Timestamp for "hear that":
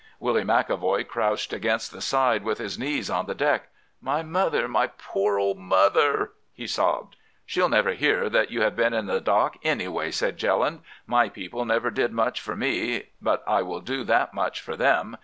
7.91-8.49